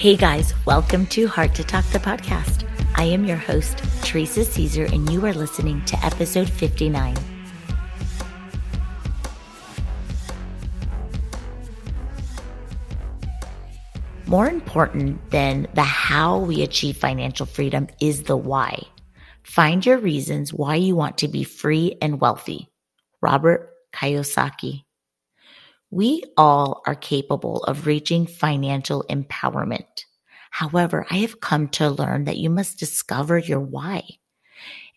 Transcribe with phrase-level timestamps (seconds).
[0.00, 2.66] Hey guys, welcome to Heart to Talk, the podcast.
[2.94, 7.14] I am your host, Teresa Caesar, and you are listening to episode 59.
[14.26, 18.82] More important than the how we achieve financial freedom is the why.
[19.42, 22.70] Find your reasons why you want to be free and wealthy.
[23.20, 24.84] Robert Kiyosaki.
[25.90, 30.04] We all are capable of reaching financial empowerment.
[30.50, 34.04] However, I have come to learn that you must discover your why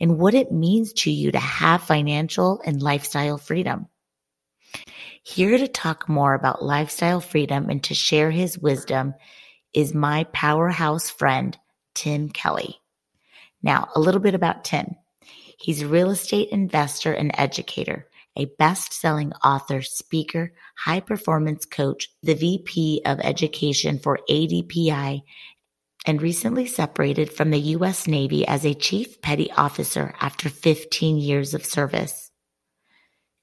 [0.00, 3.86] and what it means to you to have financial and lifestyle freedom.
[5.22, 9.14] Here to talk more about lifestyle freedom and to share his wisdom
[9.72, 11.56] is my powerhouse friend,
[11.94, 12.80] Tim Kelly.
[13.62, 14.96] Now, a little bit about Tim.
[15.58, 22.34] He's a real estate investor and educator a best-selling author, speaker, high performance coach, the
[22.34, 25.22] VP of education for ADPI,
[26.06, 28.06] and recently separated from the U.S.
[28.06, 32.30] Navy as a chief petty officer after 15 years of service.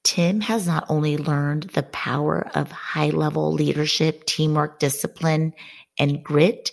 [0.03, 5.53] Tim has not only learned the power of high level leadership, teamwork, discipline,
[5.97, 6.71] and grit,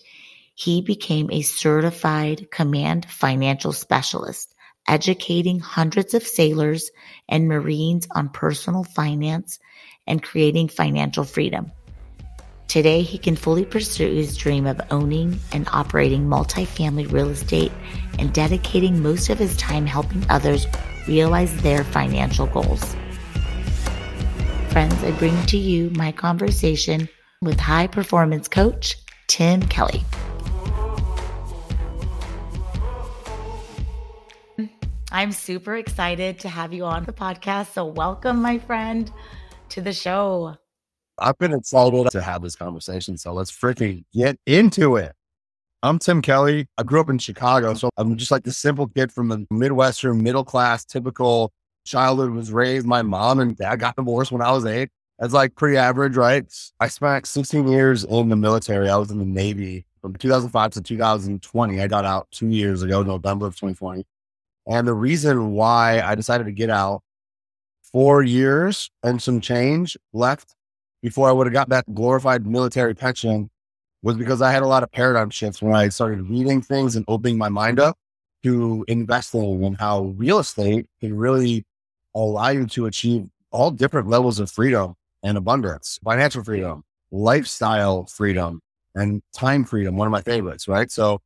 [0.55, 4.55] he became a certified command financial specialist
[4.89, 6.91] educating hundreds of sailors
[7.29, 9.59] and Marines on personal finance
[10.07, 11.73] and creating financial freedom.
[12.69, 17.73] Today, he can fully pursue his dream of owning and operating multifamily real estate
[18.19, 20.67] and dedicating most of his time helping others
[21.07, 22.97] realize their financial goals.
[24.71, 27.09] Friends, I bring to you my conversation
[27.41, 28.97] with high performance coach
[29.29, 30.03] Tim Kelly.
[35.17, 37.73] I'm super excited to have you on the podcast.
[37.73, 39.11] So, welcome, my friend,
[39.71, 40.59] to the show.
[41.19, 43.17] I've been excited to have this conversation.
[43.17, 45.15] So, let's freaking get into it.
[45.83, 46.67] I'm Tim Kelly.
[46.77, 47.73] I grew up in Chicago.
[47.73, 51.51] So, I'm just like the simple kid from the Midwestern, middle class, typical
[51.87, 52.87] childhood was raised.
[52.87, 54.91] My mom and dad got divorced when I was eight.
[55.19, 56.45] That's like pretty average, right?
[56.79, 58.91] I spent 16 years in the military.
[58.91, 61.81] I was in the Navy from 2005 to 2020.
[61.81, 64.05] I got out two years ago, November of 2020.
[64.67, 67.03] And the reason why I decided to get out
[67.83, 70.55] four years and some change left
[71.03, 73.49] before I would have got that glorified military pension
[74.03, 77.05] was because I had a lot of paradigm shifts when I started reading things and
[77.09, 77.97] opening my mind up
[78.43, 81.65] to investing and how real estate can really
[82.15, 88.61] allow you to achieve all different levels of freedom and abundance, financial freedom, lifestyle freedom,
[88.95, 89.97] and time freedom.
[89.97, 90.91] One of my favorites, right?
[90.91, 91.21] So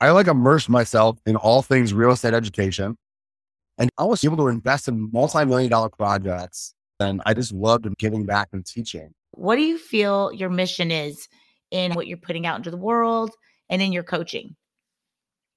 [0.00, 2.96] I like immersed myself in all things real estate education.
[3.78, 6.74] And I was able to invest in multi-million dollar projects.
[7.00, 9.12] And I just loved giving back and teaching.
[9.32, 11.28] What do you feel your mission is
[11.70, 13.30] in what you're putting out into the world
[13.68, 14.56] and in your coaching?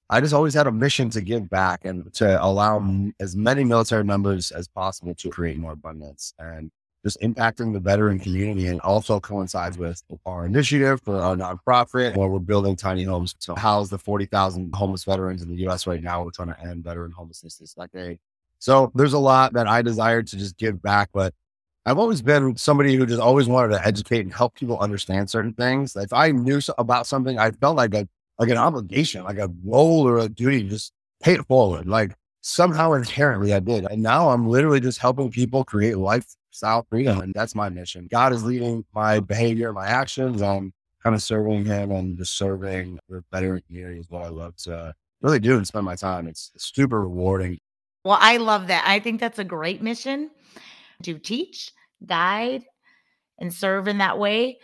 [0.10, 2.84] I just always had a mission to give back and to allow
[3.20, 6.34] as many military members as possible to create more abundance.
[6.40, 6.72] And
[7.04, 12.28] just impacting the veteran community and also coincides with our initiative for our nonprofit where
[12.28, 16.24] we're building tiny homes to house the 40,000 homeless veterans in the US right now.
[16.24, 18.20] We're trying to end veteran homelessness this decade.
[18.60, 21.34] So there's a lot that I desire to just give back, but
[21.86, 25.54] I've always been somebody who just always wanted to educate and help people understand certain
[25.54, 25.96] things.
[25.96, 28.08] If I knew about something, I felt like a
[28.38, 31.88] like an obligation, like a role or a duty, just pay it forward.
[31.88, 33.86] Like somehow inherently I did.
[33.86, 36.26] And now I'm literally just helping people create life
[36.60, 37.22] style freedom.
[37.22, 38.08] And that's my mission.
[38.12, 40.42] God is leading my behavior, my actions.
[40.42, 44.56] I'm kind of serving him and just serving the veteran community is what I love
[44.58, 46.28] to uh, really do and spend my time.
[46.28, 47.58] It's, it's super rewarding.
[48.04, 48.84] Well, I love that.
[48.86, 50.32] I think that's a great mission
[51.04, 51.72] to teach,
[52.06, 52.64] guide,
[53.40, 54.60] and serve in that way.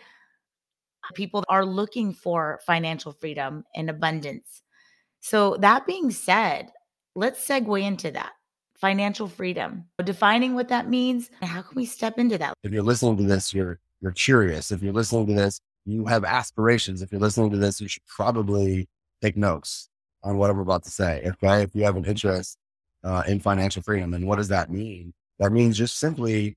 [1.14, 4.62] People are looking for financial freedom and abundance.
[5.20, 6.70] So, that being said,
[7.14, 8.32] let's segue into that
[8.76, 11.30] financial freedom, defining what that means.
[11.40, 12.54] And how can we step into that?
[12.62, 14.70] If you're listening to this, you're you're curious.
[14.70, 17.00] If you're listening to this, you have aspirations.
[17.02, 18.88] If you're listening to this, you should probably
[19.22, 19.88] take notes
[20.22, 21.22] on what I'm about to say.
[21.24, 22.58] Okay, if you have an interest
[23.04, 25.14] uh, in financial freedom, and what does that mean?
[25.38, 26.56] That means just simply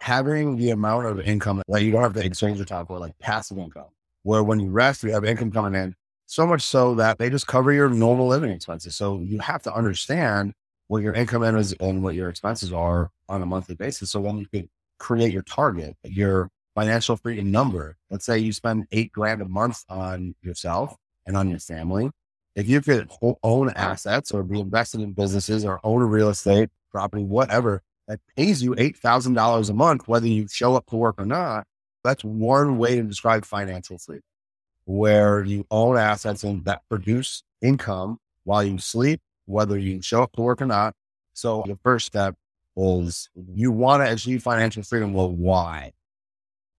[0.00, 3.18] having the amount of income that you don't have to exchange your time for, like
[3.18, 3.88] passive income,
[4.22, 5.94] where when you rest, you have income coming in.
[6.26, 8.96] So much so that they just cover your normal living expenses.
[8.96, 10.54] So you have to understand
[10.88, 14.10] what your income is and what your expenses are on a monthly basis.
[14.10, 18.86] So when you could create your target, your financial freedom number, let's say you spend
[18.92, 20.96] eight grand a month on yourself
[21.26, 22.10] and on your family.
[22.54, 23.10] If you could
[23.42, 28.20] own assets or be invested in businesses or own a real estate property, whatever that
[28.36, 31.66] pays you $8,000 a month, whether you show up to work or not,
[32.04, 34.22] that's one way to describe financial freedom.
[34.84, 40.32] where you own assets and that produce income while you sleep, whether you show up
[40.32, 40.94] to work or not.
[41.32, 42.34] So the first step
[42.76, 45.12] is you want to achieve financial freedom.
[45.12, 45.92] Well, why?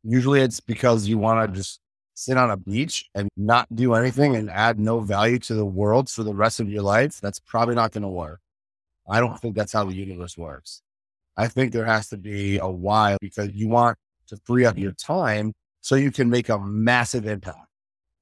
[0.03, 1.79] Usually it's because you want to just
[2.13, 6.09] sit on a beach and not do anything and add no value to the world
[6.09, 7.19] for the rest of your life.
[7.19, 8.39] That's probably not going to work.
[9.07, 10.81] I don't think that's how the universe works.
[11.37, 13.97] I think there has to be a why because you want
[14.27, 17.64] to free up your time so you can make a massive impact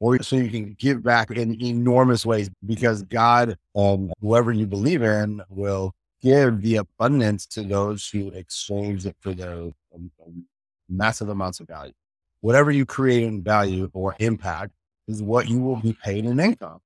[0.03, 5.01] or so you can give back in enormous ways because God, um, whoever you believe
[5.01, 10.45] in, will give the abundance to those who exchange it for their um, um,
[10.89, 11.94] massive amounts of value.
[12.41, 14.73] Whatever you create in value or impact
[15.07, 16.79] is what you will be paid in income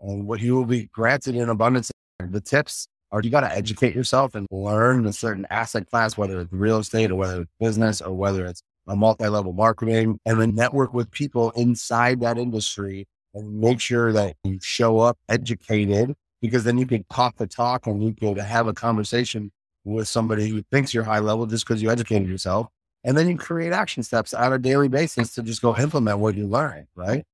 [0.00, 1.90] and what you will be granted in abundance.
[2.20, 6.40] The tips are you got to educate yourself and learn a certain asset class, whether
[6.40, 10.54] it's real estate or whether it's business or whether it's a multi-level marketing and then
[10.54, 16.64] network with people inside that industry and make sure that you show up educated because
[16.64, 19.52] then you can talk the talk and you can have a conversation
[19.84, 22.66] with somebody who thinks you're high level just because you educated yourself.
[23.04, 26.34] And then you create action steps on a daily basis to just go implement what
[26.34, 27.24] you learn, right?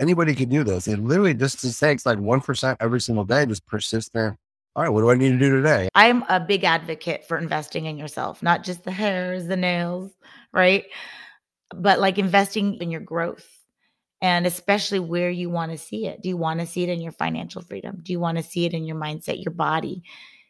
[0.00, 0.88] Anybody can do this.
[0.88, 4.36] It literally just takes like 1% every single day, just persistent.
[4.74, 5.88] All right, what do I need to do today?
[5.94, 10.12] I'm a big advocate for investing in yourself, not just the hairs, the nails,
[10.52, 10.84] right?
[11.74, 13.46] But like investing in your growth
[14.22, 16.22] and especially where you want to see it.
[16.22, 17.98] Do you want to see it in your financial freedom?
[18.02, 20.02] Do you want to see it in your mindset, your body?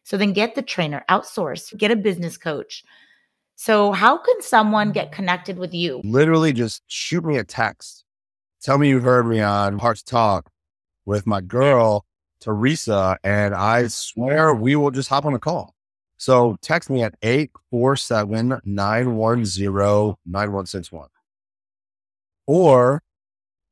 [0.04, 2.84] So then get the trainer, outsource, get a business coach.
[3.56, 6.00] So, how can someone get connected with you?
[6.04, 8.04] Literally, just shoot me a text.
[8.60, 10.50] Tell me you heard me on Hearts Talk
[11.04, 12.04] with my girl,
[12.42, 15.74] Teresa, and I swear we will just hop on a call.
[16.16, 21.08] So, text me at 847 910 9161.
[22.46, 23.02] Or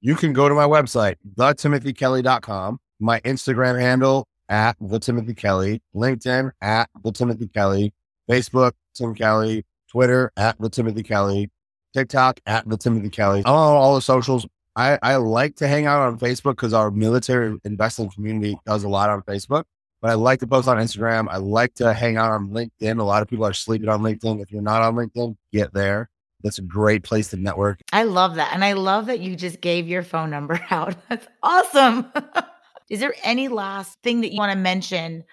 [0.00, 6.50] you can go to my website, thetimothykelly.com, my Instagram handle at the Timothy Kelly, LinkedIn
[6.60, 7.92] at the Timothy Kelly,
[8.28, 11.50] Facebook, Tim Kelly, Twitter at the Timothy Kelly,
[11.94, 13.42] TikTok at the Timothy Kelly.
[13.44, 14.46] I'm on all the socials.
[14.76, 18.88] I, I like to hang out on Facebook because our military investing community does a
[18.88, 19.64] lot on Facebook.
[20.00, 21.26] But I like to post on Instagram.
[21.28, 22.98] I like to hang out on LinkedIn.
[22.98, 24.40] A lot of people are sleeping on LinkedIn.
[24.40, 26.08] If you're not on LinkedIn, get there.
[26.42, 27.80] That's a great place to network.
[27.92, 28.54] I love that.
[28.54, 30.96] And I love that you just gave your phone number out.
[31.08, 32.10] That's awesome.
[32.90, 35.24] Is there any last thing that you want to mention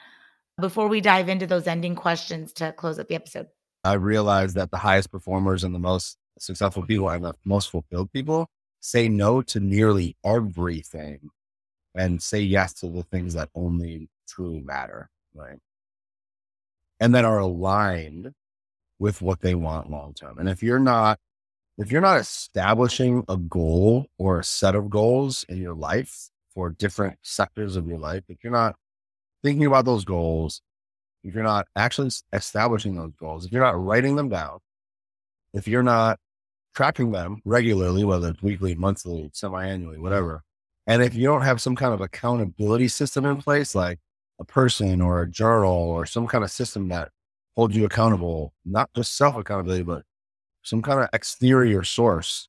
[0.60, 3.48] before we dive into those ending questions to close up the episode?
[3.84, 8.12] I realized that the highest performers and the most successful people and the most fulfilled
[8.12, 8.50] people
[8.88, 11.20] say no to nearly everything
[11.94, 15.10] and say yes to the things that only truly matter.
[15.36, 15.60] Right.
[17.02, 18.32] And that are aligned
[18.98, 20.40] with what they want long term.
[20.40, 21.20] And if you're not,
[21.78, 26.70] if you're not establishing a goal or a set of goals in your life for
[26.70, 28.78] different sectors of your life, if you're not
[29.44, 30.62] thinking about those goals,
[31.26, 34.60] if you're not actually establishing those goals, if you're not writing them down,
[35.54, 36.20] if you're not
[36.78, 40.44] tracking them regularly, whether it's weekly, monthly, semi annually, whatever,
[40.86, 43.98] and if you don't have some kind of accountability system in place, like
[44.40, 47.10] a person or a journal or some kind of system that
[47.56, 50.04] hold you accountable, not just self accountability, but
[50.62, 52.48] some kind of exterior source.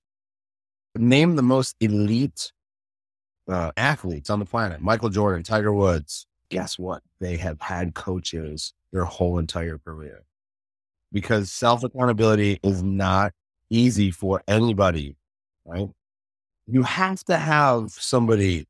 [0.94, 2.52] Name the most elite
[3.48, 6.26] uh, athletes on the planet Michael Jordan, Tiger Woods.
[6.50, 7.02] Guess what?
[7.18, 10.24] They have had coaches their whole entire career
[11.12, 13.32] because self accountability is not
[13.70, 15.16] easy for anybody,
[15.64, 15.88] right?
[16.66, 18.66] You have to have somebody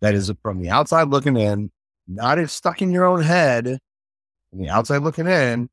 [0.00, 1.70] that is from the outside looking in,
[2.06, 3.78] not as stuck in your own head,
[4.50, 5.68] from the outside looking in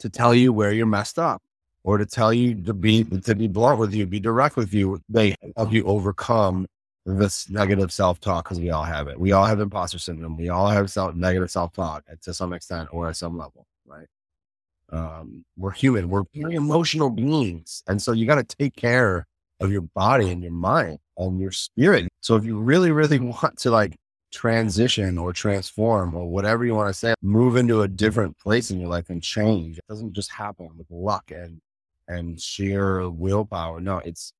[0.00, 1.42] to tell you where you're messed up
[1.84, 5.00] or to tell you to be to be blunt with you, be direct with you.
[5.08, 6.66] They help you overcome
[7.06, 9.18] this negative self talk because we all have it.
[9.18, 10.36] We all have imposter syndrome.
[10.36, 14.06] We all have self negative self talk to some extent or at some level, right?
[14.90, 16.08] Um, we're human.
[16.08, 19.26] We're very emotional beings, and so you got to take care
[19.60, 22.08] of your body and your mind and your spirit.
[22.20, 23.96] So if you really, really want to like
[24.32, 28.78] transition or transform or whatever you want to say, move into a different place in
[28.78, 29.78] your life and change.
[29.78, 31.60] It doesn't just happen with luck and
[32.08, 33.80] and sheer willpower.
[33.80, 34.32] No, it's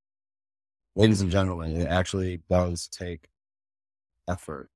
[0.95, 3.27] ladies and gentlemen, it actually does take
[4.29, 4.69] effort.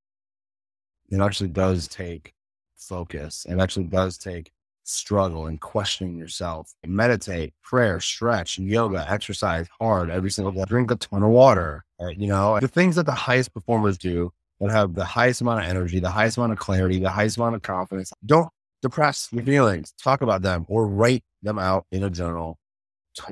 [1.10, 2.34] It actually does take
[2.76, 3.46] focus.
[3.48, 4.50] It actually does take
[4.90, 6.72] struggle and questioning yourself.
[6.86, 10.64] Meditate, prayer, stretch, yoga, exercise hard every single day.
[10.66, 11.84] Drink a ton of water.
[12.16, 15.70] you know, the things that the highest performers do that have the highest amount of
[15.70, 18.12] energy, the highest amount of clarity, the highest amount of confidence.
[18.26, 18.48] Don't
[18.82, 19.92] depress your feelings.
[20.02, 22.58] Talk about them or write them out in a journal.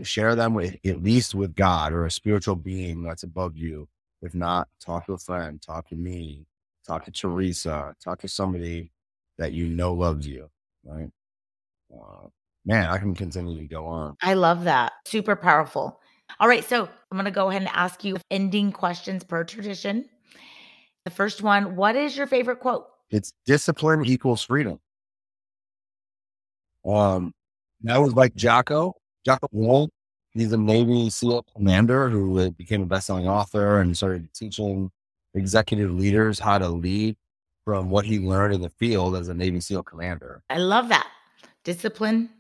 [0.02, 3.88] Share them with at least with God or a spiritual being that's above you
[4.20, 6.46] If not, talk to a friend, talk to me,
[6.86, 8.90] talk to Teresa, talk to somebody
[9.38, 10.50] that you know loves you,
[10.84, 11.08] right?
[11.92, 12.28] Uh,
[12.64, 14.16] man, I can continue to go on.
[14.22, 14.92] I love that.
[15.06, 16.00] Super powerful.
[16.40, 16.64] All right.
[16.64, 20.08] So I'm going to go ahead and ask you ending questions per tradition.
[21.04, 22.86] The first one What is your favorite quote?
[23.10, 24.78] It's discipline equals freedom.
[26.86, 27.32] Um,
[27.82, 29.88] that was like Jocko, Jocko Willink.
[30.32, 34.90] He's a Navy SEAL commander who became a best-selling author and started teaching
[35.34, 37.16] executive leaders how to lead
[37.64, 40.42] from what he learned in the field as a Navy SEAL commander.
[40.50, 41.08] I love that.
[41.68, 42.30] Discipline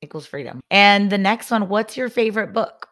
[0.00, 0.60] equals freedom.
[0.68, 2.88] And the next one, what's your favorite book?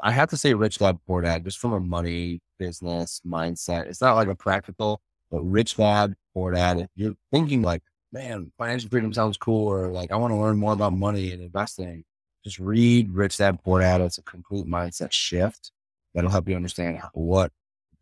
[0.00, 3.86] I have to say Rich Dad Poor Dad, just from a money business mindset.
[3.86, 6.80] It's not like a practical, but Rich Dad Poor Dad.
[6.80, 10.56] If you're thinking like, man, financial freedom sounds cool, or like I want to learn
[10.56, 12.02] more about money and investing,
[12.42, 14.00] just read Rich Dad Poor Dad.
[14.00, 15.70] It's a complete mindset shift
[16.12, 17.52] that'll help you understand what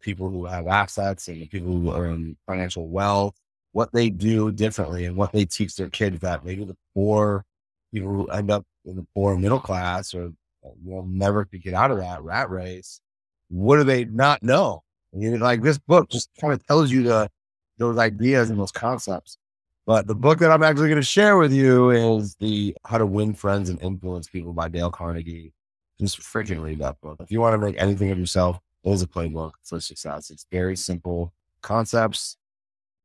[0.01, 3.35] people who have assets and people who in financial wealth,
[3.77, 7.45] what they do differently and what they teach their kids that maybe the poor
[7.93, 10.33] people who end up in the poor middle class or
[10.65, 13.03] uh, will never get out of that rat race.
[13.51, 14.83] What do they not know?
[15.13, 17.29] And like this book just kind of tells you the
[17.77, 19.37] those ideas and those concepts.
[19.85, 23.05] But the book that I'm actually going to share with you is the How to
[23.05, 25.53] Win Friends and Influence People by Dale Carnegie.
[26.01, 27.19] Just freaking read that book.
[27.21, 30.31] If you want to make anything of yourself, is a playbook for success.
[30.31, 32.39] It's very simple concepts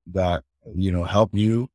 [0.08, 1.70] that, you know, help you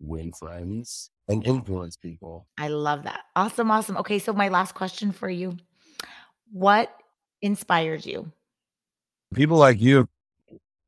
[0.00, 2.46] win friends and influence people.
[2.58, 3.20] I love that.
[3.36, 3.70] Awesome.
[3.70, 3.96] Awesome.
[3.98, 4.18] Okay.
[4.18, 5.56] So, my last question for you
[6.52, 6.90] What
[7.42, 8.30] inspires you?
[9.34, 10.08] People like you,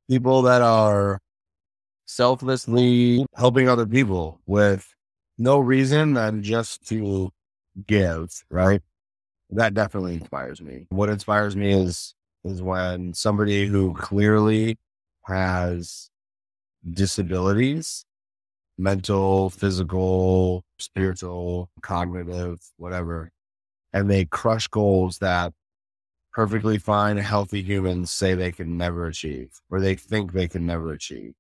[0.09, 1.21] people that are
[2.07, 4.95] selflessly helping other people with
[5.39, 7.31] no reason than just to
[7.87, 8.81] give, right?
[9.51, 10.87] That definitely inspires me.
[10.91, 14.79] What inspires me is is when somebody who clearly
[15.25, 16.11] has
[16.91, 18.05] disabilities,
[18.79, 23.31] mental, physical, spiritual, cognitive, whatever,
[23.93, 25.53] and they crush goals that
[26.33, 30.93] perfectly fine, healthy humans say they can never achieve or they think they can never
[30.93, 31.33] achieve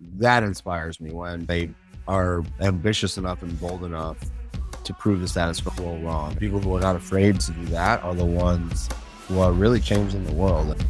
[0.00, 1.70] that inspires me when they
[2.08, 4.18] are ambitious enough and bold enough
[4.84, 6.34] to prove the status quo wrong.
[6.36, 8.88] People who are not afraid to do that are the ones
[9.28, 10.82] who are really changing the world.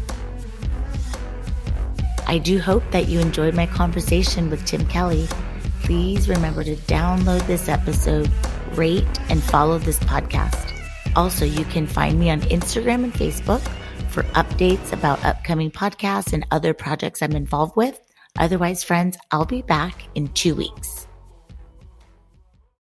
[2.31, 5.27] I do hope that you enjoyed my conversation with Tim Kelly.
[5.83, 8.31] Please remember to download this episode,
[8.75, 10.73] rate, and follow this podcast.
[11.17, 13.61] Also, you can find me on Instagram and Facebook
[14.11, 18.01] for updates about upcoming podcasts and other projects I'm involved with.
[18.39, 21.09] Otherwise, friends, I'll be back in two weeks.